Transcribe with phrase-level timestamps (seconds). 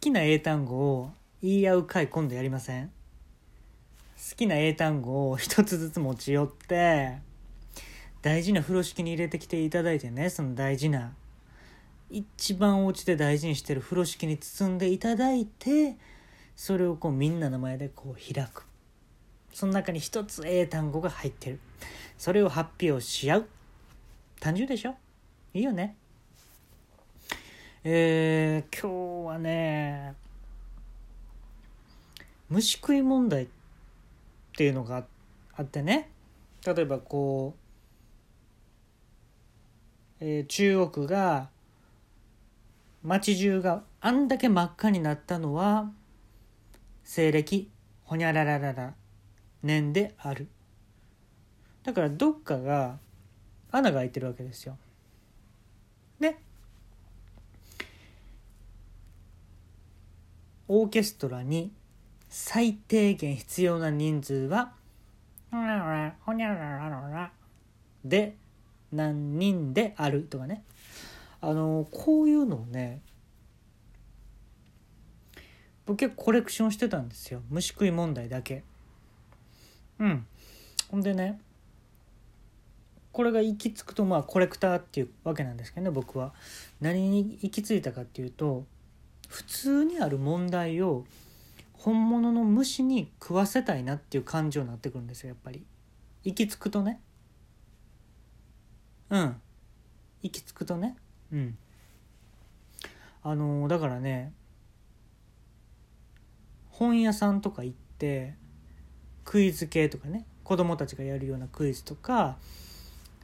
[0.00, 1.10] きな英単語を
[1.42, 2.86] 言い合う回今度やりません？
[2.86, 2.92] 好
[4.36, 7.18] きな英単語を一つずつ持ち寄って
[8.22, 11.12] 大事な風呂敷に入れてきていただいてねその大事な
[12.10, 15.96] 一番お家で大事にしてる風呂敷に包んでいただいて
[16.54, 18.64] それをこうみんなの前でこう開く。
[19.52, 21.58] その中に一つ英単語が入ってる。
[22.16, 23.48] それを発表し合う。
[24.40, 24.94] 単純でしょ？
[25.54, 25.96] いいよね。
[27.90, 30.14] えー、今日はね
[32.50, 33.46] 虫食い問題っ
[34.54, 35.06] ていうのが
[35.56, 36.10] あってね。
[36.66, 37.54] 例えばこ
[40.20, 41.48] う、えー、中国が
[43.02, 45.90] 街中があんだけ真っ赤になったのは
[47.04, 47.70] 西暦
[48.04, 48.94] ほにゃらららら
[49.62, 50.46] 年である。
[51.84, 52.98] だからどっかが
[53.72, 54.76] 穴が開いてるわけですよ。
[56.20, 56.36] で
[60.68, 61.72] オーケストラに
[62.28, 64.72] 最低限必要な人数は
[68.04, 68.36] で
[68.92, 70.62] 何人であるとかね。
[71.40, 73.00] あのこういうのをね
[75.86, 77.40] 僕結構コレクションしてたんですよ。
[77.48, 78.62] 虫食い問題だけ。
[79.98, 80.26] うん。
[80.90, 81.40] ほんでね
[83.12, 86.34] これが行き着くとまあコレクターっていうわけなんですけどね僕は。
[86.80, 88.64] 何に行き着いたかっていうと
[89.28, 91.04] 普通にある問題を
[91.74, 95.64] 本物の虫に食わせたいなっていう感情になってくるんですよやっぱり。
[96.24, 97.00] 行き着くとね。
[99.10, 99.36] うん。
[100.22, 100.96] 行き着くとね。
[101.32, 101.58] うん。
[103.22, 104.32] あのーだからね
[106.70, 108.34] 本屋さんとか行って
[109.24, 112.38] クイズ系とかね子供たちがやるようなクイズとか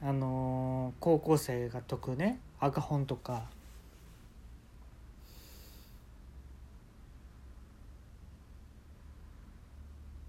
[0.01, 3.49] あのー高校生が解くね赤本とか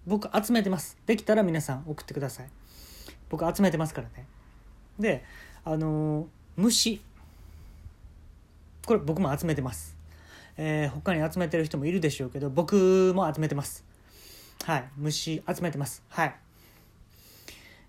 [0.07, 0.97] 僕集めてます。
[1.07, 2.49] できたら皆さん送ってください。
[3.29, 4.27] 僕集めてますからね。
[4.99, 5.25] で
[5.65, 7.03] あのー虫。
[8.87, 9.97] これ僕も集めてます。
[10.57, 13.85] えー他に集めてる人もいるでしょうけど僕も集めてます。
[14.65, 14.89] はい。
[14.97, 16.05] 虫集めてます。
[16.09, 16.35] はい。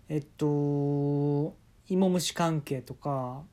[0.10, 1.54] えっと
[1.88, 3.44] 芋虫関係とか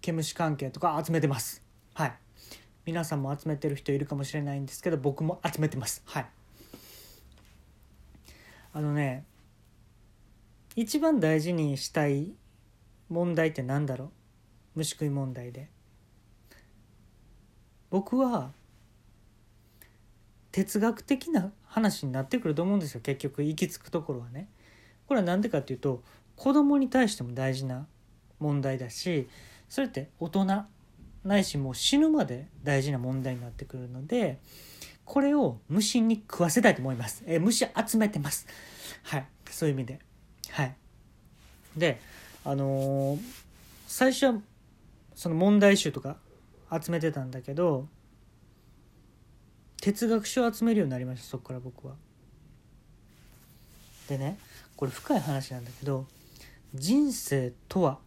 [0.00, 1.62] 毛虫関係とか集めてます。
[1.94, 2.12] はい。
[2.84, 6.02] 皆さんも集めてる人いるかもしれないんですけど僕も集めてます。
[6.04, 6.26] はい。
[8.74, 9.24] あのね
[10.76, 12.34] 一番大事にしたい
[13.08, 14.10] 問題って何だろう？
[14.80, 15.70] 虫食い問題で
[17.90, 18.50] 僕は
[20.50, 24.48] 哲学的な話になってくると思うんですよ結局行き着くところはね。
[25.06, 26.02] これは何でかっていうと
[26.34, 27.86] 子供に対しても大事な
[28.40, 29.28] 問題だし
[29.68, 30.46] それって大人
[31.24, 34.40] ないしもう死ぬまで大事な問題になってくるので
[35.04, 37.22] これを虫に食わせたいと思います。
[37.26, 38.46] えー虫集めてます。
[39.02, 40.00] はいそういう意味で。
[40.50, 40.74] はい。
[41.76, 42.00] で
[42.44, 43.20] あのー
[43.86, 44.34] 最初は
[45.14, 46.16] その問題集とか
[46.70, 47.86] 集めてたんだけど
[49.80, 51.94] 哲学書を集めるようになりましたそこから僕は。
[54.08, 54.38] でね
[54.76, 56.06] これ深い話なんだけど
[56.74, 57.98] 人生とは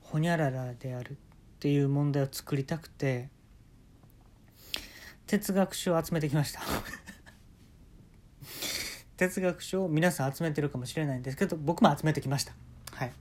[0.00, 1.14] ほにゃららであるっ
[1.58, 3.28] ていう問題を作りたくて
[5.34, 6.60] 哲学書を集めてきました。
[9.16, 12.54] 哲学書を皆さん集めてるかもしれないんですけど僕も集めてきました。
[12.92, 13.12] はい。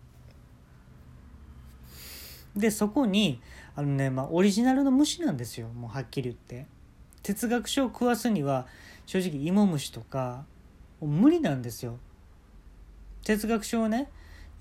[2.56, 3.42] でそこに
[3.76, 5.70] あのね、まあ、オリジナルの虫なんですよ。
[5.70, 6.68] もうはっきり言って。
[7.24, 8.68] 哲学書を食わすには
[9.08, 10.46] 正直芋虫とか
[11.02, 11.98] 無理なんですよ。
[13.24, 14.12] 哲学書をね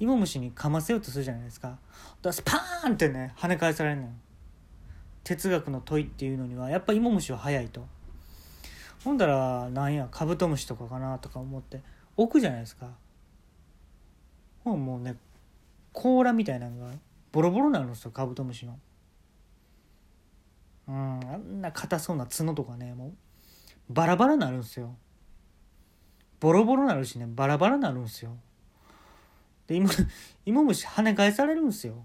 [0.01, 1.69] 芋虫に噛ませようとするじゃないですか。
[1.69, 1.81] だか
[2.23, 4.09] らスパーンってね跳ね返されるのよ。
[5.25, 7.87] 哲学の問いっていうのにはやっぱ芋虫は早いと。
[9.05, 11.81] ほんだらなんやカブトムシとかかなとか思って
[12.17, 12.89] 置くじゃないですか。
[14.65, 15.17] ほんもうね
[15.93, 16.93] 甲羅みたいなのが
[17.33, 18.79] ボロボロになるんですよカブトムシの。
[20.89, 23.13] うんあんな硬そうな角とかねもう
[23.91, 24.95] バラバラになるんですよ。
[26.41, 28.37] ボロボロなるしねバラバラになるんですよ。
[29.67, 29.89] で芋
[30.45, 32.05] 芋虫跳ね返されるんですよ。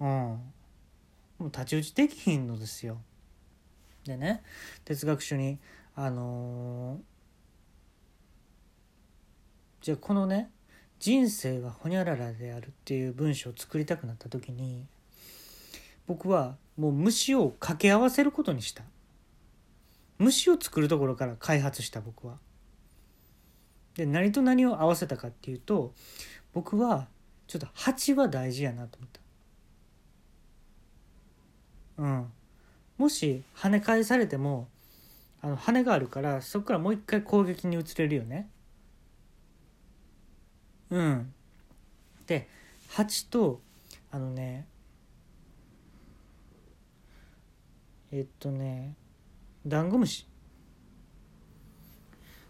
[0.00, 0.52] うん。
[1.38, 3.00] もう太刀打ちできひんのですよ
[4.04, 4.42] でね
[4.84, 5.58] 哲学書に
[5.94, 7.16] あのー
[9.86, 10.50] じゃあこのね
[10.98, 14.84] 「人生はほにゃららである」っていう文章を作りたくなった時に
[16.08, 18.82] 僕はもう虫を掛け合わせることにした
[20.18, 22.38] 虫を作るところから開発した僕は。
[23.94, 25.94] で何と何を合わせたかっていうと
[26.52, 27.06] 僕は
[27.46, 29.20] ちょっと蜂は大事やなと思った。
[31.98, 32.32] うん、
[32.98, 34.68] もし跳ね返されても
[35.42, 38.48] あの羽があるからそこからもう一回攻撃に移れるよね。
[40.90, 41.32] うん。
[42.26, 42.48] で
[42.88, 43.60] 蜂と
[44.10, 44.66] あのね
[48.12, 48.94] えっとね
[49.66, 50.26] ダンゴムシ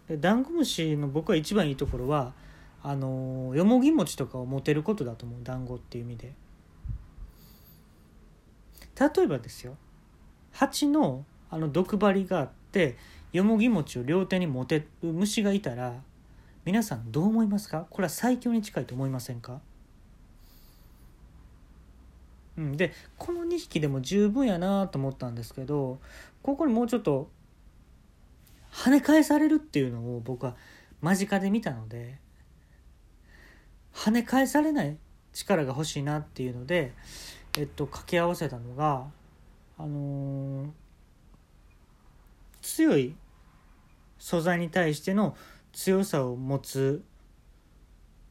[0.09, 2.33] ダンゴムシの僕は一番いいところは
[2.81, 6.33] あのよもぎ餅とかを持てることだと思う団子っていう意味で
[8.99, 9.77] 例えばですよ。
[10.51, 12.97] 蜂のあの毒針があって
[13.31, 15.93] よもぎ餅を両手に持てる虫がいたら
[16.65, 17.85] 皆さんどう思いますか？
[17.89, 19.61] これは最強に近いと思いませんか？
[22.57, 25.99] うん、でこの2匹でも十分やなと思ったんですけど
[26.41, 27.29] ここにもうちょっと
[28.73, 30.55] 跳ね返されるっていうのを僕は
[31.01, 32.17] 間近で見たので
[33.93, 34.97] 跳ね返されない
[35.33, 36.93] 力が欲しいなっていうので、
[37.57, 39.07] えっと、掛け合わせたのが、
[39.79, 40.69] あのー、
[42.61, 43.15] 強い
[44.19, 45.35] 素材に対しての
[45.73, 47.03] 強さを持つ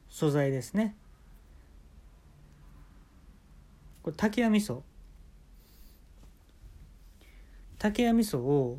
[0.08, 0.94] 素材ですね。
[4.04, 4.82] これ竹谷味噌。
[7.78, 8.78] 竹谷味噌を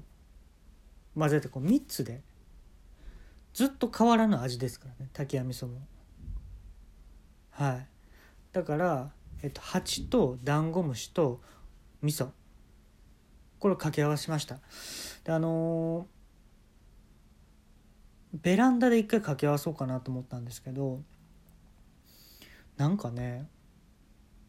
[1.14, 2.22] 混ぜてこう3つで
[3.54, 5.82] ずっと変わらぬ味ですからね竹谷味噌も。
[7.52, 7.88] はい。
[8.54, 9.12] だから
[9.44, 11.42] えっと蜂とダンゴムシと
[12.02, 12.30] 味噌
[13.60, 14.60] これを掛け合わせました
[15.24, 21.02] であのー、ベランダで一回掛け合わそうかなと思ったんですけど
[22.78, 23.48] なんかね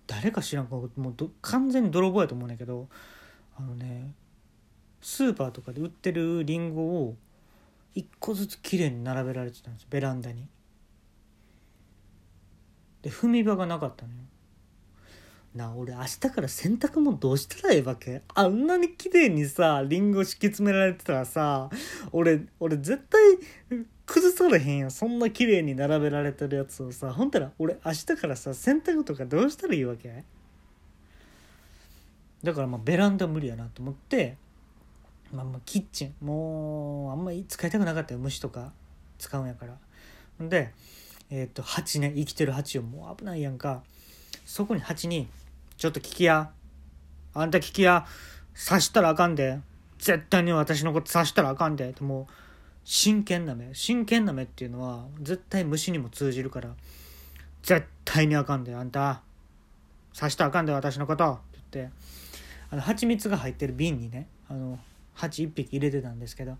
[0.06, 2.88] 誰か知らんかもう完全に泥棒やと思うんだけど
[3.58, 4.12] あのね
[5.00, 7.16] スーパーとかで売ってるりんごを
[7.94, 10.46] 一個ずつ綺麗に並べられてたんですベランダに。
[13.02, 14.18] で踏み場がなかったのよ。
[15.58, 18.22] な俺明日から洗濯物どうしたらええわけ？
[18.34, 21.68] あんなに綺麗にさりんご敷き詰められてたらさ
[22.12, 23.20] 俺俺絶対
[24.06, 24.90] 崩されへんやん。
[24.90, 27.12] そんな綺麗に並べられてるやつをさ。
[27.12, 30.24] ほんたら俺明日からさ洗濯とかどうしたらいいわけ？
[32.42, 34.36] だからまあベランダ無理やなと思って、
[35.32, 36.14] まあ、まあキッチン。
[36.24, 38.20] もうあんまり使いたくなかったよ。
[38.20, 38.72] 虫とか
[39.18, 39.76] 使うんやから。
[40.48, 40.72] で
[41.30, 42.14] えっ、ー、と蜂ね。
[42.16, 43.82] 生きてる蜂をもう危ないやんか。
[44.46, 45.28] そこに蜂に
[45.78, 46.50] ちょっと聞きや。
[47.34, 48.04] あんた聞きや。
[48.68, 49.60] 刺したらあかんで。
[49.98, 51.88] 絶対に私のこと刺したらあかんで。
[51.88, 52.32] ってもう、
[52.82, 53.72] 真剣な目。
[53.74, 56.74] 真剣な目っていうのは、絶対虫にも通じるから、
[57.62, 59.22] 絶対にあかんで、あんた。
[60.18, 61.30] 刺したらあかんで、私のこと。
[61.30, 61.94] って言って、
[62.70, 64.80] あの、蜂蜜が入ってる瓶にね、あの、
[65.14, 66.56] 蜂一匹入れてたんですけど、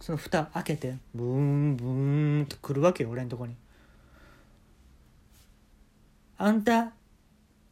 [0.00, 3.56] その蓋開けて、ブーン、ブーンって来るわけよ、俺んとこに。
[6.36, 6.92] あんた、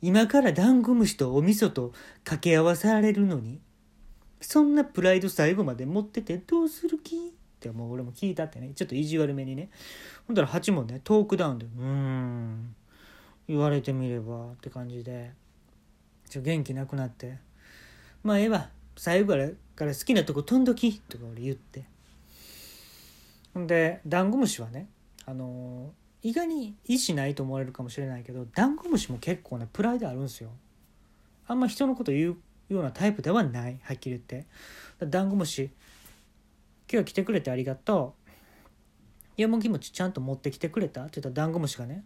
[0.01, 1.93] 今からダンゴムシとお味噌と
[2.25, 3.61] 掛け合わされるのに、
[4.41, 7.17] そんなプライド最後まで持っててどうする気？
[7.17, 7.21] っ
[7.59, 9.71] てもう俺も聞いたってね、ちょっと意地悪めにね。
[10.29, 12.75] ほんだら8もね、トークダウンで、うーん、
[13.49, 15.33] 言われてみればって感じで、
[16.29, 17.39] ちょ元気なくなって、
[18.23, 19.35] まあええわ、最後
[19.75, 21.01] から好きなとこ飛んどき。
[21.01, 21.85] とか俺言って。
[23.55, 24.89] ほんで、ダンゴムシはね、
[25.27, 30.51] あのー意外に意思ないと思われるかもしれないけどダンゴムシも結構ねプライドあるんですよ。
[31.47, 32.37] あんま人のこと言う
[32.69, 34.47] ようなタイプではないはっきり言って。
[35.07, 35.73] ダンゴムシ今
[36.89, 38.15] 日は来てくれてありがと
[39.39, 39.41] う。
[39.41, 41.03] よもぎ餅ちゃんと持ってきてくれた？
[41.03, 42.05] って言ったらダンゴムシがね。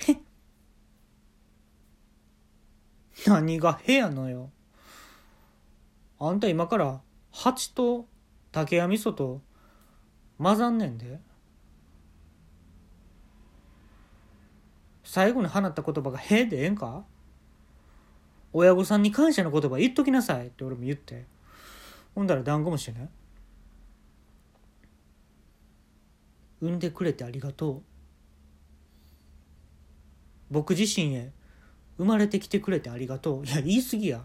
[0.00, 0.18] へっ。
[3.26, 4.50] 何がへやのよ。
[6.20, 7.00] あんた今から
[7.32, 8.06] 蜂と
[8.52, 9.40] 竹や味噌と
[10.36, 11.20] 混ざんねんで。
[15.14, 17.04] 最後に放った言葉が「へ」でええんか？
[18.52, 21.24] 親御さんに感謝の言葉言っときなさいって俺も言って。
[22.16, 23.08] ほんだら団子虫ね。
[26.60, 27.82] 産んでくれてありがとう。
[30.50, 31.30] 僕自身へ
[31.96, 33.46] 生まれてきてくれてありがとう。
[33.46, 34.20] いや言い過ぎや。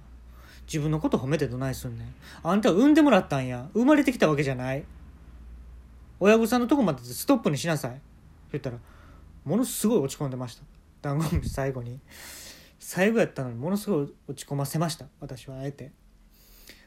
[0.65, 2.15] 自分のこと褒めてどないすんねん。
[2.41, 3.69] あんたは産んでもらったんや。
[3.75, 4.83] 生まれてきたわけじゃない。
[6.19, 7.91] 親御さんのとこまでストップにしなさい。
[7.91, 8.01] って
[8.53, 8.77] 言ったら
[9.45, 10.63] ものすごい落ち込んでました。
[11.01, 11.99] ダンゴムシ最後に。
[12.79, 15.05] 最後やったのにものすごい落ち込ませました。
[15.19, 15.91] 私はあえて。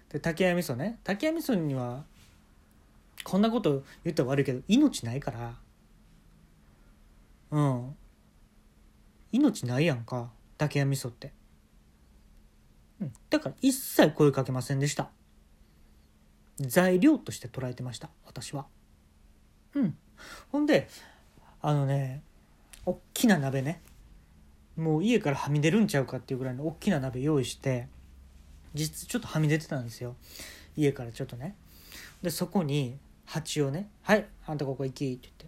[0.08, 0.98] で竹谷味噌ね。
[1.04, 2.04] 竹谷味噌には
[3.24, 5.54] こんなこと言ったら悪いけど命ないから。
[7.50, 7.96] うん。
[9.32, 10.30] 命ないやんか。
[10.58, 11.32] 竹谷味噌って、
[13.00, 15.10] うん、だから一切声かけませんでした。
[16.60, 18.10] 材料として捉えてました。
[18.24, 18.66] 私は。
[19.74, 19.96] うん。
[20.50, 20.88] ほんで
[21.60, 22.22] あのね
[22.86, 23.80] おっきな鍋ね。
[24.76, 27.88] もう家からはみ出るんちゃうかっていうぐらいの大きな鍋用意して
[28.74, 30.16] 実ちょっとはみ出てたんですよ。
[30.76, 31.54] 家からちょっとね。
[32.22, 35.46] でそこに蜂をね「はいあんたここ行き」って言って。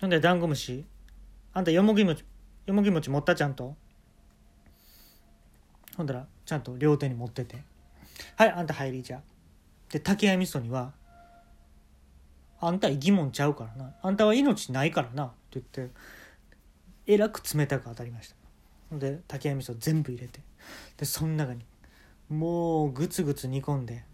[0.00, 0.84] ほんでダンゴムシ
[1.52, 2.24] 「あんたよもぎ餅
[2.66, 3.76] よもぎ餅持ったちゃんと」
[5.96, 7.64] ほんだらちゃんと両手に持ってて
[8.36, 9.20] 「はいあんた入りじゃ」
[9.90, 10.92] で竹谷味噌には
[12.60, 13.94] 「あんた生き物ちゃうからな。
[14.00, 15.90] あんたは命ないからな」って言って。
[17.12, 18.36] えらく冷たく当たりました。
[18.88, 20.40] ほんで竹谷味噌全部入れて。
[20.96, 21.64] でその中に
[22.28, 24.04] もうグツグツ煮込んで。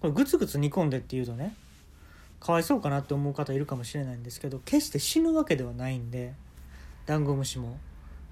[0.00, 1.54] これグツグツ煮込んでっていうとね
[2.40, 6.34] かわいそうかなって思う方いるかもしれないんですけど決して死ぬわけではないんで
[7.06, 7.78] ダンゴムシも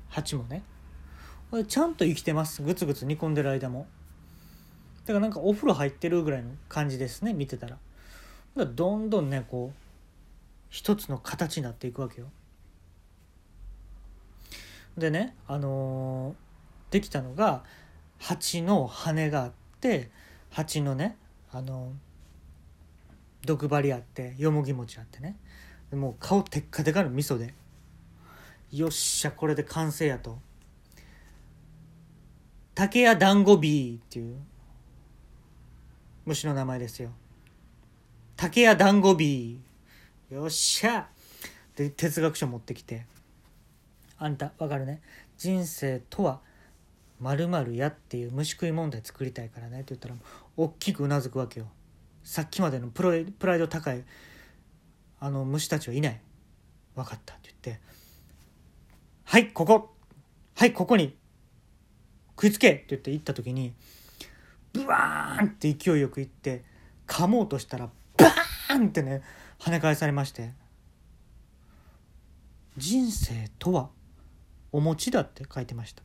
[0.08, 0.62] 蜂もね。
[1.50, 2.62] これちゃんと生きてます。
[2.62, 3.86] グツグツ煮込んでる間も。
[5.06, 7.72] だからなんかお風呂入ってるぐらいの感じですね見てたら。
[7.72, 7.80] だか
[8.56, 9.76] らどんどんねこう
[10.70, 12.26] 一つの形になっていくわけよ。
[14.96, 16.44] でねあのー
[16.94, 17.64] できたのが
[18.20, 20.12] 蜂の羽があって
[20.50, 21.16] 蜂のね
[21.50, 21.92] あの
[23.44, 25.36] 毒針あってよもぎ餅あってね。
[25.92, 27.52] もう顔テッカテカの味噌で
[28.70, 30.38] よっしゃこれで完成やと。
[32.76, 34.36] 竹谷団子ビーっていう
[36.26, 37.10] 虫の名前ですよ。
[38.36, 40.34] 竹谷団子ビー。
[40.34, 41.08] よっしゃ。
[41.74, 43.04] で哲学書持ってきて。
[44.18, 45.02] あんたわかるね。
[45.36, 46.40] 人生とは
[47.20, 49.80] まるやっていう虫食い問題作りたいからね。
[49.80, 50.14] って言ったら
[50.56, 51.66] 大きくうなずくわけよ。
[52.22, 54.04] さっきまでのプロプライド高い
[55.20, 56.20] あの虫たちはいない。
[56.94, 57.82] 分かったって言って。
[59.24, 59.94] はいここ。
[60.54, 61.16] はいここに。
[62.36, 63.74] 食いつけって言って行った時に
[64.72, 66.64] ブワーンって勢いよく行って
[67.06, 69.22] 噛もうとしたらバーンってね
[69.60, 70.52] 跳ね返されまして。
[72.76, 73.88] 人生とは
[74.74, 76.04] お餅だって書いてました。